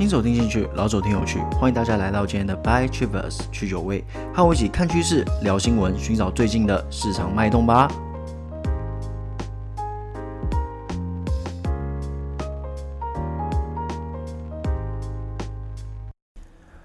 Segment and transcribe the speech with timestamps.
[0.00, 4.02] 新手听进去，老手听有趣，欢迎大家来到今天的 By Travers 去酒味，
[4.32, 7.86] 和我一起看趋势、聊新闻，寻找最近的市场脉动吧。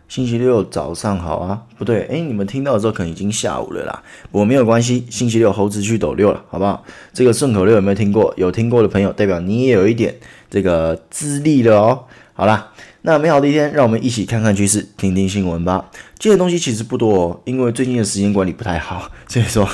[0.10, 4.04] 星期六早上好啊，不对，诶，你们听到的时候可能已经下午了啦。
[4.30, 6.84] 不过没有关系，星期六猴子去斗六了，好不好？
[7.14, 8.34] 这个顺口溜有没有听过？
[8.36, 10.14] 有听过的朋友，代表你也有一点
[10.50, 12.04] 这个资历了哦。
[12.34, 12.74] 好啦，
[13.06, 15.92] 那美好的一天，让我们一起看看趋势，听听新闻吧。
[16.18, 19.70] 今天东西其实不多哦，因为最近的时间管理不太好， 所以说。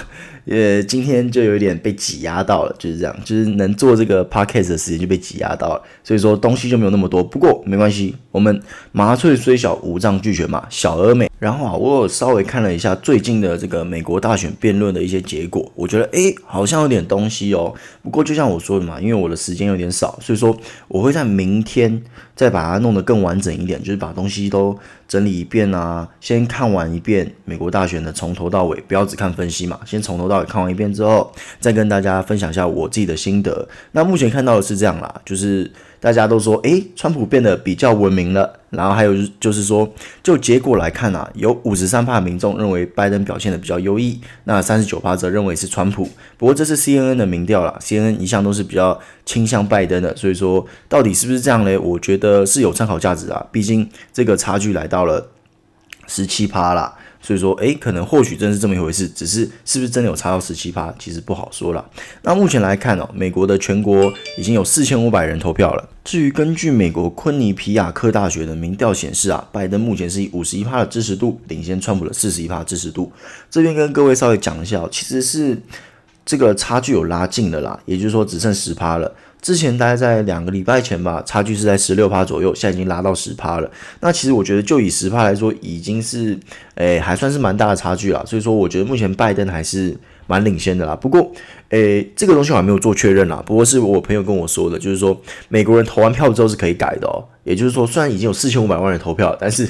[0.48, 7.24] 呃，今天就有点被挤压到了，就是这样，就是能做这个 podcast 的时间就被挤压到了，所以说东西就没有那么多。
[7.24, 8.60] 不过没关系，我们
[8.92, 11.30] 麻雀虽小，五脏俱全嘛，小而美。
[11.38, 17.72] 然后啊，我有稍微看了一下最近的这个美国大选辩论的一些结果，我觉得诶，好像有点东西哦。
[18.02, 20.58] 不过就像我说的嘛，因为我的时间有点少，所以说
[20.88, 22.02] 我会在明天
[22.36, 24.78] 再把它弄得更完整一点，就是把东西都
[25.12, 33.68] 整理一遍啊，先看完一遍美国大选的从头到尾，不要只看分析嘛，先从头到尾看完一遍之后，再跟大家分享一下我自己的心得。
[33.92, 38.60] 那目前看到的是这样啦，就是大家都说，诶，川普变得比较文明了。
[38.72, 39.86] 然后还有就是说，
[40.24, 46.08] 就结果来看啊，有五十三趴民众认为拜登表现的比较优异，那三十九趴则认为是川普。
[46.38, 51.78] 不过这是 CNN 的民调啦，CNN 一向都是比较倾向拜登的，所以说到底是不是这样嘞？
[51.78, 55.28] 我觉得是有参考价值啊，毕竟这个差距来到到了
[56.08, 56.96] 十七趴啦。
[57.24, 61.86] 所以说，诶，可能或许真是这么一回事，只是是不是真的有差到十七趴，其实不好说了。
[62.24, 65.88] 那目前来看哦，美国的全国已经有四千五百人投票了。
[66.04, 73.12] 至于根据美国昆尼皮亚克大学的民调显示啊，拜登目前是以五十一趴的支持度领先川普的四十一趴支持度。
[73.52, 75.56] 这边跟各位稍微讲一下哦，其实是
[76.26, 79.12] 这个差距有拉近了啦，也就是说只剩十趴了。
[79.42, 83.68] 之前大概在两个礼拜前吧，差距是在十六趴左右，现在已经拉到十趴了。
[84.00, 86.38] 那其实我觉得，就以十趴来说，已经是，
[86.76, 88.24] 诶，还算是蛮大的差距了。
[88.24, 89.98] 所以说，我觉得目前拜登还是
[90.28, 90.96] 蛮领先的啦。
[90.96, 91.32] 不过，
[91.70, 93.42] 诶，这个东西我还没有做确认啦。
[93.44, 95.20] 不过是我朋友跟我说的，就是说
[95.50, 97.26] 美国人投完票之后是可以改的哦。
[97.44, 99.68] 也就是说，虽然已经有四千五百万人投票，但是。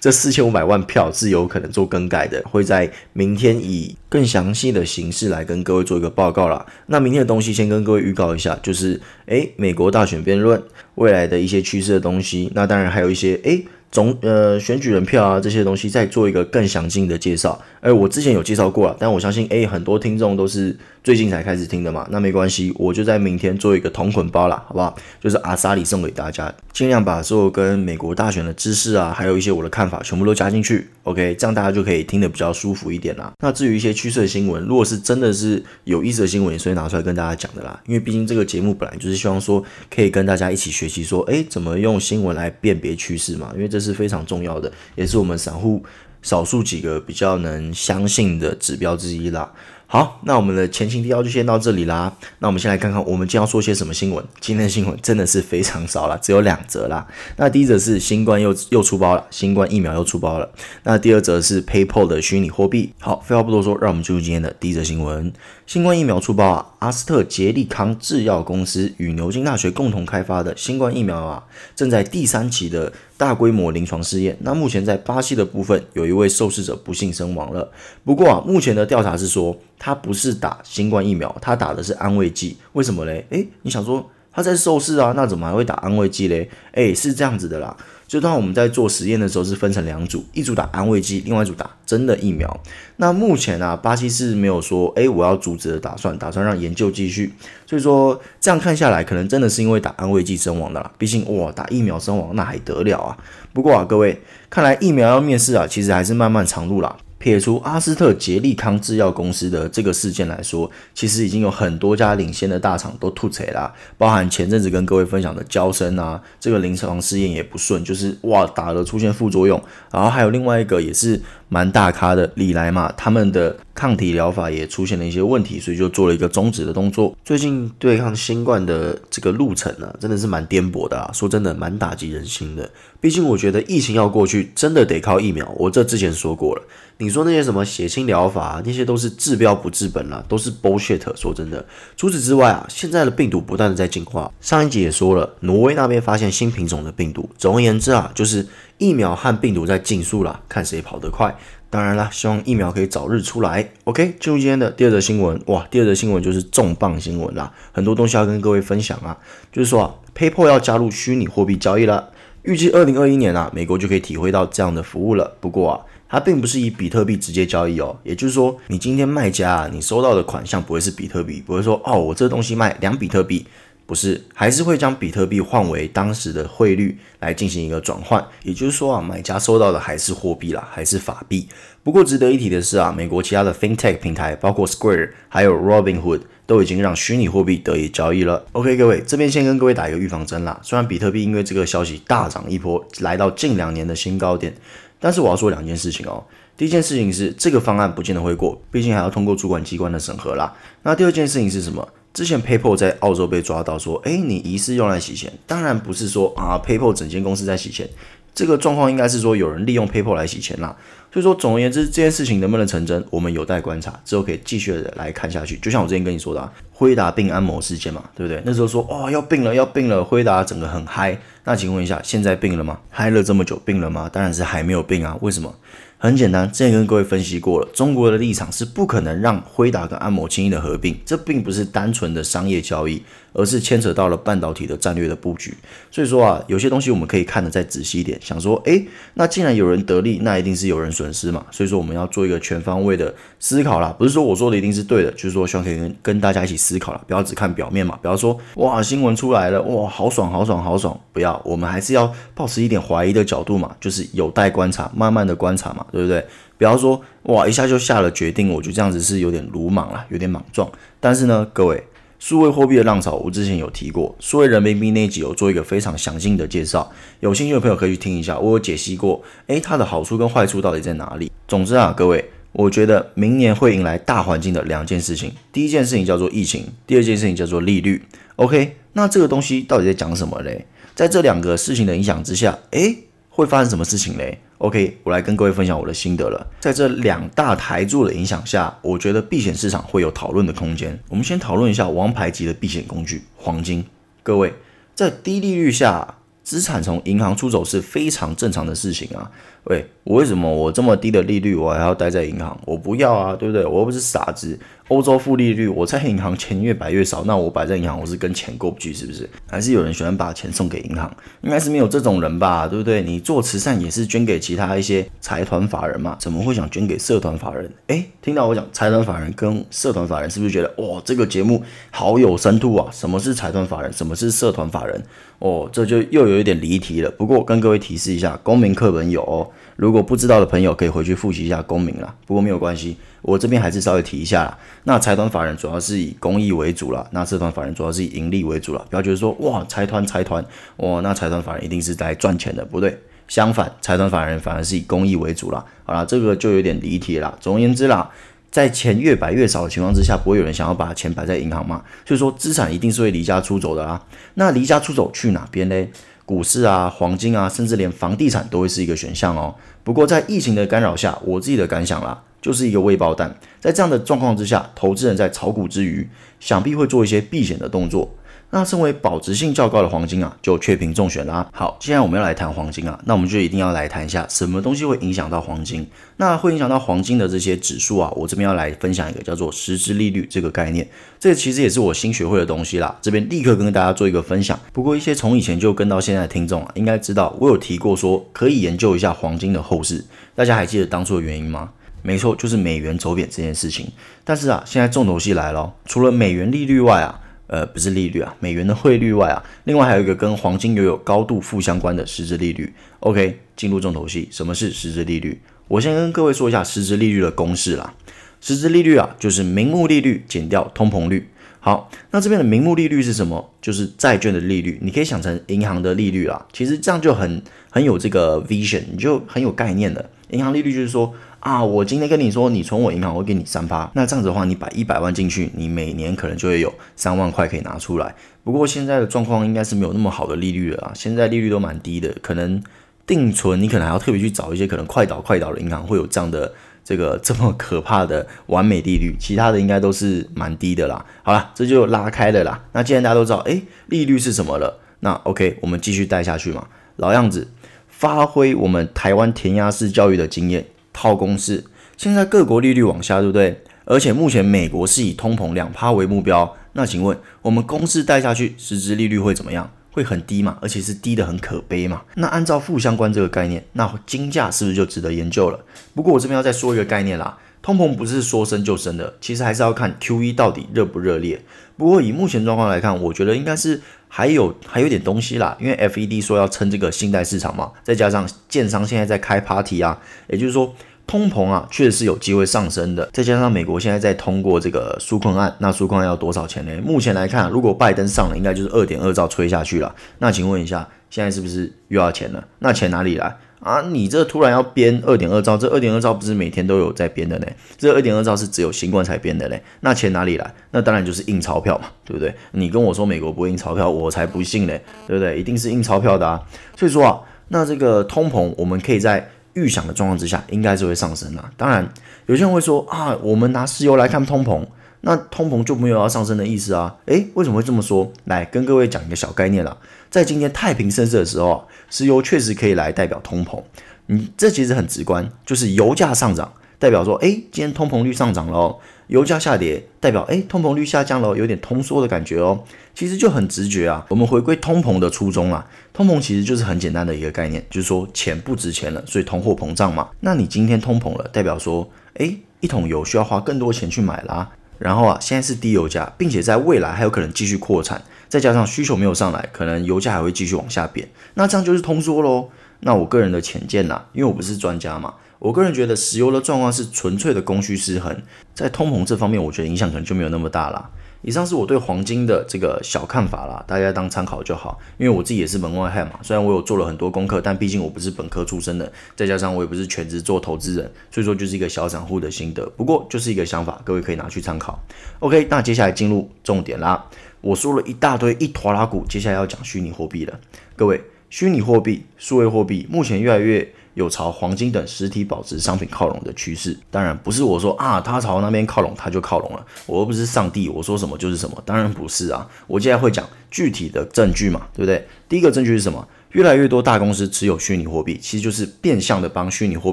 [0.00, 6.64] 这四千五百万票是有可能做更改的，会在明天以更详细的形式来跟各位做一个报告啦。
[6.86, 10.60] 那明天的东西先跟各位预告一下，就是诶，美国大选辩论
[10.94, 12.50] 未来的一些趋势的东西。
[12.54, 13.64] 那当然还有一些诶。
[13.92, 24.96] 总呃选举人票啊这些东西再做一个更详尽的介绍，哎，我之前有介绍过了，但我相信哎很多听众都是最近才开始听的嘛，那没关系，我就在明天做一个同捆包啦，好不好？
[25.20, 33.32] 就是阿萨里送给大家，尽量把所有跟美国大选的知识啊，还有一些我的看法全部都加进去，OK，这样大家就可以听得比较舒服一点啦。
[33.42, 43.80] 那至于一些趋势新闻，如果是真的是有意思的新闻，所以拿出来跟大家讲的啦，因为毕竟这个节目本来就是希望说可以跟大家一起学习说，哎，怎么用新闻来辨别趋势嘛，因为这。
[43.80, 45.82] 是非常重要的，也是我们散户
[46.20, 49.50] 少数几个比较能相信的指标之一啦。
[49.92, 52.16] 好，那我们的前情提要就先到这里啦。
[52.38, 54.24] 那我们先来看看我们今天要说些什么新闻。
[54.38, 57.04] 今天的新闻真的是非常少啦， 只有两则啦。
[57.38, 60.48] 那第一则是新冠又又出包了，新冠疫苗又出包了。
[60.84, 62.92] 那第二则是 PayPal 的虚拟货币。
[63.00, 65.32] 好，废话不多说，让我们进入今天的第一则新闻。
[65.66, 71.42] 新冠疫苗出包啊，阿斯特捷利康制药公司与牛津大学共同开发的新冠疫苗啊，
[71.74, 74.34] 正在第三期的大规模临床试验。
[74.40, 77.70] 那目前在巴西的部分，有一位受试者不幸身亡了。
[78.02, 79.54] 不过啊，目前的调查是说。
[79.82, 82.54] 他不是打新冠疫苗，他打的是安慰剂。
[82.74, 83.24] 为什么嘞？
[83.30, 86.50] 诶，你想说他在受试啊，那怎么还会打安慰剂嘞？
[86.72, 87.74] 诶，是这样子的啦。
[88.10, 92.60] 就当我们在做实验的时候，是分成两组，一组打安慰剂，另外一组打真的疫苗。
[92.96, 97.32] 那目前啊，巴西是没有说，诶，我要阻止的打算，打算让研究继续。
[97.68, 100.90] 所以说这样看下来，可能真的是因为打安慰剂身亡的啦。
[100.98, 103.16] 毕竟哇，打疫苗身亡那还得了啊？
[103.52, 106.96] 不过啊，各位，看来疫苗要面世啊，其实还是漫漫长路啦。
[107.20, 119.62] 撇除阿斯特捷利康制药公司的这个事件来说，其实已经有很多家领先的大厂都吐血啦，包含前阵子跟各位分享的交生啊，这个临床试验也不顺，就是哇打了出现副作用，
[119.92, 127.16] 然后还有另外一个也是蛮大咖的礼来嘛，他们的抗体疗法也出现了一些问题，所以就做了一个终止的动作。
[127.24, 132.70] 最近对抗新冠的这个路程呢、啊，真的是蛮颠簸的啊，说真的蛮打击人心的。
[133.00, 136.62] 毕竟我觉得疫情要过去，真的得靠疫苗，我这之前说过了。
[136.98, 141.00] 你说那些什么血清疗法，那些都是治标不治本啊，都是 bullshit。
[141.16, 141.64] 说真的，
[141.96, 144.30] 除此之外啊，现在的病毒不断的在进化。
[144.42, 147.26] 上一集也说了，挪威那边发现新品种的病毒。
[147.38, 148.46] 总而言之啊，就是
[148.80, 151.36] 疫苗和病毒在竞速啦，看谁跑得快。
[151.68, 153.70] 当然啦，希望疫苗可以早日出来。
[153.84, 155.40] OK，进入今天的第二则新闻。
[155.46, 159.16] 哇，第二则新闻就是重磅新闻啦，很多东西要跟各位分享啊。
[159.52, 162.10] 就是说啊，PayPal 要加入虚拟货币交易了。
[162.42, 165.36] 预计二零二一年啊，美国就可以体会到这样的服务了。
[165.40, 173.46] 不过啊，它并不是以比特币直接交易哦，也就是说，你今天卖家啊，你收到的款项不会是比特币，不会说哦，我这东西卖两比特币，
[173.90, 178.24] 不是，还是会将比特币换为当时的汇率来进行一个转换。
[178.44, 181.48] 也就是说啊，买家收到的还是货币啦，还是法币。
[181.82, 186.20] 不过值得一提的是啊，美国其他的 FinTech 平台，包括 Square 还有 Robinhood。
[186.46, 188.44] 都已经让虚拟货币得以交易了。
[188.50, 190.58] OK，各位，这边先跟各位打一个预防针啦。
[190.64, 194.52] 虽然比特币因为这个消息大涨一波，来到近两年的新高点，
[194.98, 196.24] 但是我要说两件事情哦。
[196.56, 200.52] 第一件事情是这个方案不见得会过，毕竟还要通过主管机关的审核啦。
[200.82, 201.88] 那第二件事情是什么？
[202.12, 205.32] 之前 PayPal 在澳洲被抓到说，诶，你疑似用来洗钱。
[205.46, 207.88] 当然不是说啊，PayPal 整间公司在洗钱。
[208.34, 210.76] 这个状况应该是说有人利用 PayPal 来洗钱啦。
[211.12, 214.00] 所以说，总而言之，这件事情能不能成真，我们有待观察。
[214.04, 215.56] 之后可以继续的来看下去。
[215.58, 218.42] 就像我之前跟你说的，啊，辉达并安谋事件嘛，对不对？
[218.42, 221.14] 那时候说，哦，要并了，要并了，辉达整个很嗨。
[221.44, 222.78] 那请问一下，现在并了吗？
[222.88, 224.08] 嗨了这么久，并了吗？
[224.10, 225.14] 当然是还没有并啊。
[225.20, 225.54] 为什么？
[225.98, 233.02] 很简单，之前跟各位分析过了，中国的立场是不可能让辉达跟安谋轻易的合并，这并不是单纯的商业交易，
[233.34, 235.54] 而是牵扯到了半导体的战略的布局。
[235.90, 241.44] 所以说啊，有些东西我们可以看得再仔细一点，想说，诶，那既然有人得利，那一定是有人损失嘛。
[241.50, 256.24] 所以说我们要做一个全方位的思考啦，不是说我说的一定是对的，就是说希望可以跟跟大家一起思考了，不要只看表面嘛，不要说哇新闻出来了，哇好爽好爽好爽，不要，我们还是要抱持一点怀疑的角度嘛，就是有待观察，慢慢的观察嘛，对不对？
[256.56, 260.70] 不要说哇，一下就下了决定，我觉得这样子是有点鲁莽了，有点莽撞。
[261.00, 261.82] 但是呢，各位，
[262.18, 266.90] 数位货币的浪潮，我之前有提过，数位人民币那集有做一个非常详尽的介绍，
[267.20, 271.32] 有兴趣的朋友可以去听一下，我有解析过，诶，它的好处跟坏处到底在哪里？
[271.48, 278.04] 总之啊，各位，我觉得明年会迎来大环境的两件事情，第一件事情叫做疫情，第二件事情叫做利率。
[278.36, 280.66] OK，那这个东西到底在讲什么嘞？
[280.94, 286.46] 在这两个事情的影响之下，诶，会发生什么事情嘞？OK，我来跟各位分享我的心得了。
[286.58, 290.98] 在这两大台柱的影响下，我觉得避险市场会有讨论的空间。
[291.08, 293.84] 我们先讨论一下王牌级的避险工具——黄金。
[294.22, 294.52] 各位，
[294.94, 299.30] 在低利率下，资产从银行出走是非常正常的事情啊。
[299.64, 302.58] 喂，我为什么我这么低的利率，我还要待在银行？
[302.64, 303.64] 我不要啊，对不对？
[303.66, 304.58] 我又不是傻子。
[304.88, 309.28] 欧洲负利率，我在银行钱越摆越少，那我摆在银行，我是跟钱过不去，是不是？
[309.48, 311.08] 还是有人喜欢把钱送给银行？
[311.42, 313.00] 应该是没有这种人吧，对不对？
[313.02, 317.70] 你做慈善也是捐给其他一些财团法人嘛，怎么会想捐给社团法人？
[317.86, 321.62] 诶，听到我讲财团法人跟社团法人，是不是觉得哇，这个节目
[321.92, 322.88] 好有深度啊？
[322.90, 323.92] 什么是财团法人？
[323.92, 325.00] 什么是社团法人？
[325.38, 327.10] 哦，这就又有一点离题了。
[327.12, 329.48] 不过跟各位提示一下，公民课本有哦，
[329.80, 332.14] 如果不知道的朋友可以回去复习一下公民啦。
[332.26, 332.98] 不过没有关系。
[333.22, 334.58] 我这边还是稍微提一下啦。
[334.84, 338.84] 那财团法人主要是以公益为主啦，那社团法人主要是以盈利为主啦。
[338.90, 340.44] 不要觉得说哇，财团财团，
[340.76, 342.98] 哇，那财团法人一定是在赚钱的，不对。
[343.26, 345.64] 相反，财团法人反而是以公益为主啦。
[345.84, 347.34] 好啦，这个就有点离题啦。
[347.40, 348.10] 总而言之啦，
[348.50, 351.82] 在钱越摆越少的情况之下，不会有人想要把钱摆在银行嘛。
[352.04, 354.02] 所以说，资产一定是会离家出走的啦。
[354.34, 355.86] 那离家出走去哪边呢？
[356.26, 359.52] 股市啊，黄金啊，甚至连房地产都会是一个选项哦。
[359.90, 362.22] 不过在疫情的干扰下，我自己的感想啦。
[362.40, 366.08] 就是一个未爆弹，在这样的状况之下，投资人在炒股之余，
[366.38, 368.14] 想必会做一些避险的动作。
[368.52, 371.48] 那身为保值性较高的黄金啊，就确评中选啦。
[371.52, 375.86] 好，既然我们要来谈黄金啊，那我们就一定要来谈一下什么东西会影响到黄金。
[376.16, 380.88] 那会影响到黄金的这些指数啊，我这边要来分享一个叫做实质利率这个概念。
[381.18, 384.58] 这其实也是我新学会的东西啦，这边立刻跟大家做一个分享。
[384.72, 390.04] 不过一些从以前就跟到现在的听众啊，应该知道我有提过说可以研究一下黄金的后市。
[390.34, 391.70] 大家还记得当初的原因吗？
[392.02, 393.86] 没错，就是美元走贬这件事情。
[394.24, 397.20] 但是啊，现在重头戏来了，除了美元利率外啊，
[397.52, 402.72] 呃，不是利率啊，美元的汇率外啊， 另外还有一个跟黄金又有高度负相关的实质利率。
[403.00, 405.40] OK，进入重头戏，什么是实质利率？
[405.66, 407.92] 我先跟各位说一下实质利率的公式啦。
[408.40, 411.28] 实质利率啊，就是名目利率减掉通膨率。
[411.58, 413.52] 好，那这边的名目利率是什么？
[413.60, 416.46] 就是债券的利率，你可以想成银行的利率啦。
[416.52, 420.08] 其实这样就很很有这个 vision，你就很有概念了。
[420.30, 421.12] 银行利率就是说。
[421.40, 423.90] 啊，我今天跟你说，你存我银行，我给你三趴。
[423.94, 428.14] 那这样子的话，你把一百万进去，你每年可能就会有三万块可以拿出来。
[428.44, 432.62] 不过现在的状况应该是没有那么好的利率了啊，现在利率都蛮低的，可能
[433.06, 436.52] 定存你可能还要特别去找一些可能快倒快倒的银行会有这样的
[436.84, 441.02] 这个这么可怕的完美利率，其他的应该都是蛮低的啦。
[441.22, 442.62] 好了，这就拉开了啦。
[442.72, 446.66] 那既然大家都知道，诶，利率是什么了，那 OK，我们继续带下去嘛。
[446.96, 447.48] 老样子，
[447.88, 450.66] 发挥我们台湾填鸭式教育的经验。
[451.00, 451.64] 套公式，
[451.96, 453.62] 现在各国利率往下，对不对？
[453.86, 456.54] 而且目前美国是以通膨两趴为目标。
[456.74, 459.70] 那请问，我们公式带下去，实质利率会怎么样？
[459.92, 462.02] 会很低嘛，而且是低得很可悲嘛。
[462.16, 465.58] 那按照负相关这个概念，那金价是不是就值得研究了？
[465.94, 471.40] 不过我这边要再说一个概念啦，通膨不是说升就升的，其实还是要看 QE 到底热不热烈。
[471.78, 479.98] 不过以目前状况来看，我觉得应该是还有还有点东西啦，因为 FED 说要撑这个信贷市场嘛，再加上建商现在在开 party 啊，
[480.28, 480.74] 也就是说。
[481.06, 483.10] 通膨啊，确实是有机会上升的。
[483.12, 486.80] 再加上美国现在在通过这个纾困案，那纾困案要多少钱呢？
[486.84, 489.92] 目前来看，如果拜登上了，应该就是二点二兆吹下去了。
[490.18, 492.46] 那请问一下，现在是不是又要钱了？
[492.60, 493.80] 那钱哪里来啊？
[493.82, 497.46] 你这突然要编二点二兆，这二点二兆不是每天都有在编的呢？
[497.78, 499.62] 这二点二兆是只有新冠才编的嘞。
[499.80, 500.54] 那钱哪里来？
[500.70, 502.34] 那当然就是印钞票嘛，对不对？
[502.52, 505.38] 你跟我说美国不印钞票，我才不信嘞，对不对？
[505.38, 506.40] 一定是印钞票的啊。
[506.76, 509.30] 所以说啊，那这个通膨，我们可以在。
[509.54, 511.50] 预想的状况之下，应该是会上升啊。
[511.56, 511.86] 当然，
[512.26, 514.64] 有些人会说啊，我们拿石油来看通膨，
[515.02, 516.96] 那通膨就没有要上升的意思啊。
[517.06, 518.12] 诶，为什么会这么说？
[518.24, 519.76] 来跟各位讲一个小概念啦。
[520.10, 523.62] 在今天太平盛世的时候，石油确实可以来代表通膨。
[524.06, 526.52] 你，这其实很直观，就是油价上涨。
[526.78, 528.78] 代表说，哎，今天通膨率上涨了，
[529.08, 532.64] 油价下跌，代表哎，通膨率下降了，有点通缩的感觉哦。
[532.94, 534.06] 其实就很直觉啊。
[534.08, 540.08] 我们回归通膨的初衷啊，通膨其实就是很简单的一个概念，就是说钱不值钱了，所以通货膨胀嘛。
[540.20, 544.50] 那你今天通膨了，代表说，哎，一桶油需要花更多钱去买啦。
[544.80, 551.06] 然后啊，现在是低油价，并且在未来还有可能继续扩产，再加上需求没有上来，可能油价还会继续往下贬。
[551.34, 552.48] 那这样就是通缩喽。
[552.80, 555.14] 那我个人的浅见呐，因为我不是专家嘛。
[555.38, 558.22] 我个人觉得石油的状况是纯粹的供需失衡，
[558.54, 560.88] 在通膨这方面，我觉得影响可能就没有那么大啦。
[561.22, 564.78] 以上是我对黄金的这个小看法啦，大家当参考就好。
[564.96, 572.64] 因为我自己也是门外汉嘛，虽然我有做了很多功课，但毕竟我不是本科出身的，再加上我也不是全职做投资人，所以说就是一个小散户的心得。
[572.76, 574.82] 不过就是一个想法，各位可以拿去参考。
[575.18, 577.06] OK，那接下来进入重点啦。
[577.42, 580.40] 我说了一大堆一拖拉股，接下来要讲虚拟货币了。
[580.76, 583.72] 各位，虚拟货币、数位货币目前越来越。
[583.94, 589.66] 有朝黄金等实体保值商品靠拢的趋势，当然不是我说啊，它朝那边靠拢，它就靠拢了。
[589.86, 592.48] 我又不是上帝，我说什么就是什么，当然不是啊。
[592.66, 595.06] 我接下来会讲具体的证据嘛，对不对？
[595.28, 596.06] 第一个证据是什么？
[596.32, 599.92] 越来越多大公司持有虚拟货币，其实就是变相的帮虚拟货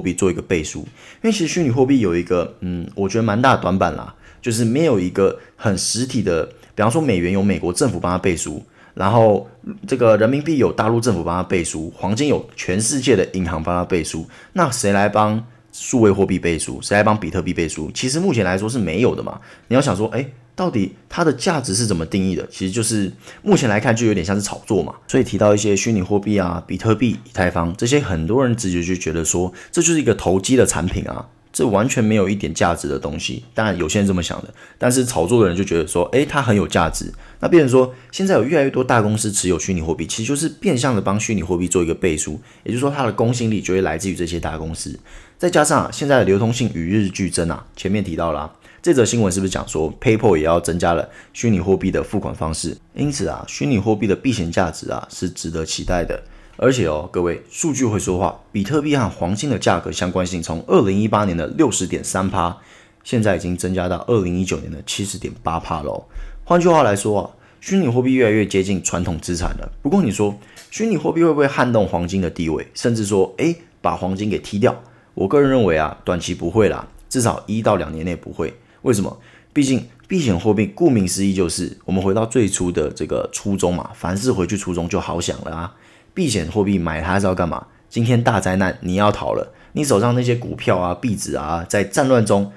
[0.00, 0.80] 币做一个背书。
[0.80, 8.64] 因为其实虚拟货币有一个，嗯，我觉得蛮大的短板啦，就是没有一个很实体的，比方说美元有美国政府帮它背书。
[8.98, 9.48] 然后
[9.86, 15.40] 这个人民币有大陆政府帮他背书，黄金有全世界的银行帮他背书，那谁来帮
[15.70, 16.80] 数位货币背书？
[16.82, 17.88] 谁来帮比特币背书？
[17.94, 19.40] 其实目前来说是没有的嘛。
[19.68, 20.26] 你要想说，哎，
[20.56, 22.44] 到底它的价值是怎么定义的？
[22.50, 23.12] 其实就是
[23.42, 24.92] 目前来看就有点像是炒作嘛。
[25.06, 31.28] 所以提到一些虚拟货币啊，比特币、以太坊这些，很多人直觉就觉得说，这就是一个投机的产品啊。
[31.58, 37.12] 这完全没有一点价值的东西，当然有些人这么想的，但是炒作的人就觉得说，诶，它很有价值。
[37.40, 44.96] 那变成说，现在有越来越多大公司持有虚拟货币，其实就是变相的帮虚拟货币做一个背书，也就是说，它的公信力就会来自于这些大公司。
[45.36, 52.76] 再加上，现在的流通性与日俱增啊，前面提到了，这则新闻是不是讲说，PayPal 也要增加了虚拟货币的付款方式？
[52.94, 56.22] 因此啊，虚拟货币的避险价值啊，是值得期待的。
[56.60, 58.40] 而且哦，各位，数据会说话。
[58.50, 62.58] 比特币和黄金的价格相关性从二零一八年的六十点三趴，
[63.04, 66.04] 现在已经增加到二零一九年的七十点八趴喽。
[66.44, 69.70] 换句话来说啊，虚拟货币越来越接近传统资产了。
[69.80, 70.36] 不过你说，
[70.72, 74.82] 虚拟货币会不会撼动黄金的地位，甚至说，诶，把黄金给踢掉？
[75.14, 78.52] 我个人认为啊，短期不会啦，至少一到两年内不会。
[78.82, 79.16] 为什么？
[79.52, 85.72] 毕竟避险货币顾名思义就是我们回到最初的这个初衷嘛，凡事回去初衷就好想了啊。
[86.18, 87.64] 避险货币买它是要干嘛？
[87.88, 92.50] 今天大灾难你要逃了，你手上那些股票啊、币值啊，在战乱中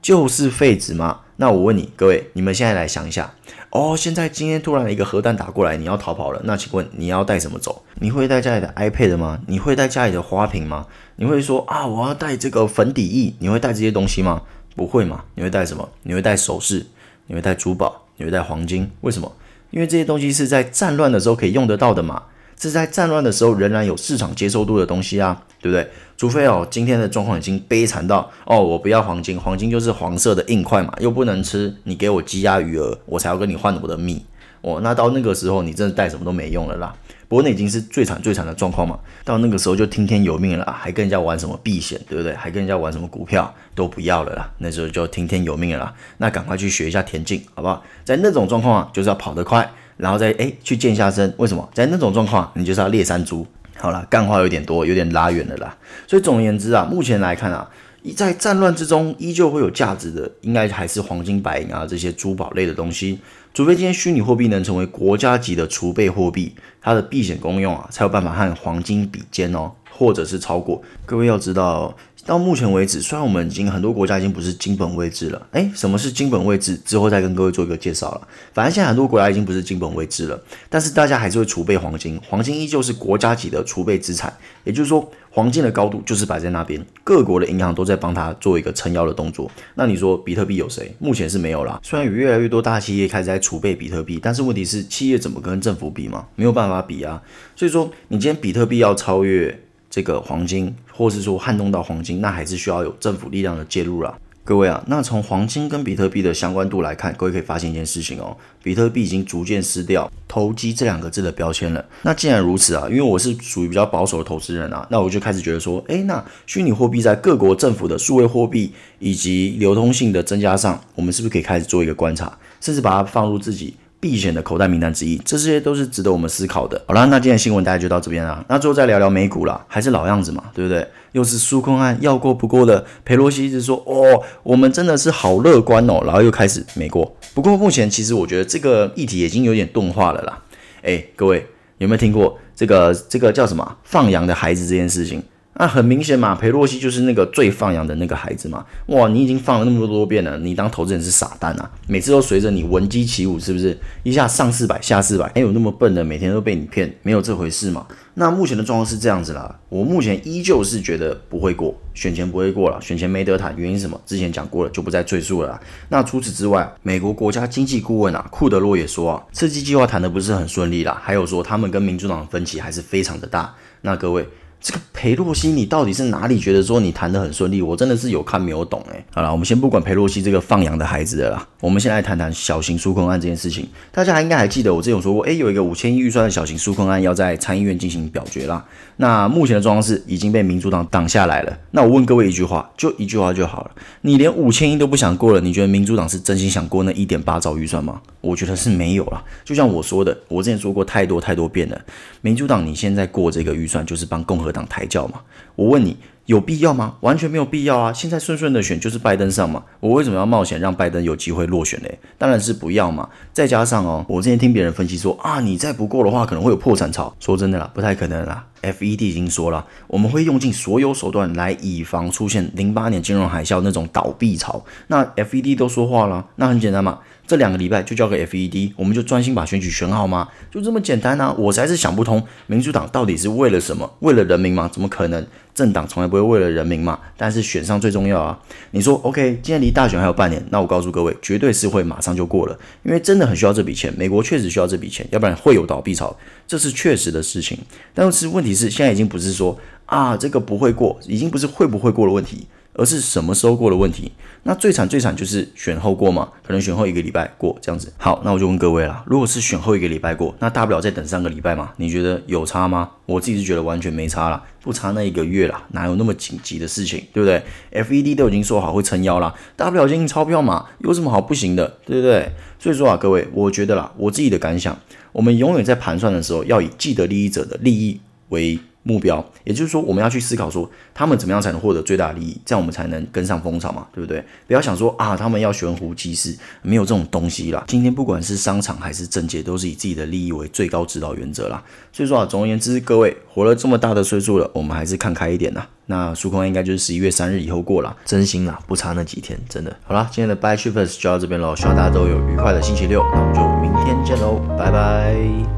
[0.00, 1.22] 就是废纸吗？
[1.34, 3.34] 那我问你，各位，你们现在来想一下
[3.70, 7.82] 哦，现在今天突然一个核弹打过来，你要逃跑了，那请问你要带什么走？
[7.96, 9.40] 你会带家里的 iPad 吗？
[9.48, 10.86] 你会带家里的花瓶吗？
[11.16, 13.34] 你会说啊，我要带这个粉底液？
[13.40, 14.42] 你会带这些东西吗？
[14.76, 15.24] 不会嘛？
[15.34, 15.88] 你会带什么？
[16.04, 16.86] 你会带首饰？
[17.26, 18.04] 你会带珠宝？
[18.18, 18.88] 你会带黄金？
[19.00, 19.32] 为什么？
[19.72, 22.22] 因为这些东西是在战乱的时候可以用得到的嘛。
[22.58, 25.88] 这是在战乱的时候仍然有市场接受度的东西啊，对不对？
[26.16, 34.20] 除非哦，今天的状况已经悲惨到哦，我不要黄金，黄金就是黄色的硬块嘛，又不能吃，你给我鸡鸭鱼鹅，我才要跟你换我的命
[34.62, 34.80] 哦。
[34.82, 36.92] 那到那个时候，你真的带什么都没用了啦。
[37.28, 42.34] 不过那已经是最惨最惨的状况嘛，到那个时候就听天由命了，还跟人家玩什么避险，对不对？
[42.34, 45.94] 还跟人家玩什么股票都不要了啦，那时候就听天由命了啦。
[46.16, 47.84] 那赶快去学一下田径，好不好？
[48.04, 49.70] 在那种状况啊，就是要跑得快。
[49.98, 51.68] 然后再诶去健下身，为什么？
[51.74, 53.46] 在那种状况，你就是要猎山猪。
[53.76, 55.76] 好了，干话有点多，有点拉远了啦。
[56.06, 57.68] 所以总而言之啊，目前来看啊，
[58.16, 63.20] 在战乱之中依旧会有价值的，应该还是黄金、白银啊这些珠宝类的东西。
[63.54, 70.82] 除非今天虚拟货币能成为国家级的储备货币，它的避险功用啊才有办法和黄金比肩哦，或者是超过。
[71.06, 71.96] 各位要知道，
[72.28, 76.76] 到目前为止，虽然我们已经很多国家已经不是金本位制了，诶，什么是金本位制？
[76.84, 78.28] 之后再跟各位做一个介绍了。
[78.52, 84.30] 反正现在很多国家已经不是金本位制了，但是大家还是会储备黄金，黄金依旧是国家级的储备资产，
[84.64, 85.10] 也就是说。
[85.30, 89.48] 黄金的高度就是摆在那边，各国的银行都在帮他做一个撑腰的动作。
[89.74, 90.92] 那你说比特币有谁？
[90.98, 91.78] 目前是没有啦。
[91.80, 96.26] 虽然有越来越多大企业开始在储备比特币，但是问题是企业怎么跟政府比嘛？
[96.34, 97.22] 没有办法比啊。
[97.54, 104.16] 所以说，你今天比特币要超越这个黄金，或是说撼动到黄金，那还是需要有政府力量的介入啦。
[104.44, 111.84] 各位啊，那从黄金跟比特币的相关度来看，各位可以发现一件事情哦，比特币已经逐渐失掉投机这两个字的标签了。
[112.00, 126.80] 那既然如此啊，因为我是属于比较保守的投资人啊，那我就开始觉得说，诶，那虚拟货币在各国政府的数位货币以及流通性的增加上，我们是不是可以开始做一个观察，甚至把它放入自己避险的口袋名单之一，这些都是值得我们思考的。
[126.86, 128.44] 好啦，那今天的新闻大家就到这边啦。
[128.48, 130.86] 那最后再聊聊美股啦，还是老样子嘛，对不对？
[131.12, 137.16] 又是纾困案要过不过的，裴洛西一直说哦，我们真的是好乐观哦，然后又开始没过。
[137.34, 140.42] 不过目前其实我觉得这个议题已经有点钝化了啦。
[140.82, 141.46] 诶，各位
[141.78, 145.22] 有没有听过这个这个叫什么放羊的孩子这件事情？
[145.58, 148.64] 那很明显嘛，裴洛西就是那个最放羊的那个孩子嘛。
[148.86, 151.68] 哇，你已经放了那么多多遍了，你当投资人是傻蛋啊？
[151.88, 153.76] 每次都随着你闻鸡起舞，是不是？
[154.04, 157.84] 一下上四百，下四百，还有那么笨的，每天都被你骗，没有这回事嘛？
[158.14, 164.00] 那目前的状况是这样子啦，我目前依旧是觉得不会过，选前不会过了，选前没得谈，原因什么？
[164.06, 165.60] 之前讲过了，就不再赘述了啦。
[165.88, 173.52] 那除此之外，美国国家经济顾问啊，库德洛也说啊，刺激计划谈的不是很顺利啦，还有说他们跟民主党的分歧还是非常的大。
[173.82, 174.28] 那各位。
[174.60, 177.62] 这个裴洛西，你到底是哪里觉得说你谈得很顺利？
[177.62, 179.04] 我真的是有看没有懂诶。
[179.12, 183.68] 好了，我们先不管裴洛西这个放羊的孩子的啦，我们先来谈谈小型纾困案这件事情。
[183.92, 188.64] 大家还应该还记得我之前有说过，诶，有一个五千亿预算的小型纾困案要在参议院进行表决啦。
[188.96, 191.56] 那目前的状况是已经被民主党挡下来了。
[191.70, 198.00] 那我问各位一句话，就一句话就好了，你连五千亿都不想过了，你觉得民主党是真心想过那一点八兆预算吗？
[198.20, 199.22] 我觉得是没有啦。
[199.44, 201.80] 就像我说的，我之前说过太多太多遍了，
[202.20, 205.20] 民主党你现在过这个预算就是帮共和党抬轿嘛。
[205.56, 205.96] 我问你。
[206.28, 206.96] 有必要吗？
[207.00, 207.90] 完全没有必要啊！
[207.90, 211.88] 现在顺顺的选就是拜登上嘛，我为什么要冒险让拜登有机会落选呢？
[212.18, 213.08] 当然是不要嘛！
[213.32, 217.16] 再加上哦，我之前听别人分析说啊，你再不过的话，可能会有破产潮。
[217.18, 218.44] 说真的啦，不太可能啦。
[218.62, 224.64] FED 已经说了，我们会用尽所有手段来以防出现零八年金融海啸那种倒闭潮。
[224.88, 226.98] 那 FED 都说话了，那很简单嘛。
[227.26, 230.28] 这两个礼拜就交给 FED，我们就专心把选举选好吗？
[230.50, 231.30] 就这么简单啊！
[231.36, 233.92] 我实在是想不通，民主党到底是为了什么？
[234.00, 234.70] 为了人民吗？
[234.72, 235.26] 怎么可能？
[235.54, 236.98] 政党从来不会为了人民嘛。
[237.18, 238.38] 但是选上最重要啊！
[238.70, 246.16] 你说 OK，今天离大选还有半年，那我告诉各位，绝对是会马上就过了，因为真的很需要这笔钱，美国确实需要这笔钱，要不然会有倒闭潮，
[246.48, 247.56] 这是确实的事情。
[247.94, 249.56] 但是问题是，现在已经不是说
[249.86, 252.48] 啊这个不会过，已经不是会不会过的问题。
[252.74, 254.12] 而是什么时候过的问题？
[254.44, 257.92] 那最惨最惨就是选后过嘛，可能选后一个礼拜过这样子。
[257.98, 261.72] 好，那我就问各位啦，如果是选后一个礼拜过，那大不了再等三个礼拜嘛？
[261.78, 262.88] 你觉得有差吗？
[263.04, 272.30] 我自己是觉得完全没差啦，不差那一个月啦，哪有那么紧急的事情，对不对？FED 都已经说好会撑腰啦，大不了印钞票嘛，有什么好不行的，对不对？
[272.60, 274.78] 所以说啊，各位，我觉得啦，我自己的感想，
[275.12, 284.24] 我们永远在盘算的时候，要以既得利益者的利益为目标，也就是说，我们要去思考说，他们怎么样才能获得最大的利益，这样我们才能跟上风潮嘛，对不对？
[284.46, 287.62] 不要想说啊，他们要悬壶济世，没有这种东西啦。
[287.68, 291.62] 今天不管是商场还是政界，都是以自己的利益为最高指导原则啦。
[291.92, 295.68] 所以说啊，总而言之，各位活了这么大的岁数了，我们还是看开一点啦。
[295.90, 299.76] 那纾困应该就是十一月三日以后过了，真心啦，不差那几天，真的。
[299.84, 305.57] 好啦，今天的 Bye Shifters 就到这边喽，希望大家都有愉快的星期六，那我们就明天见喽，拜拜。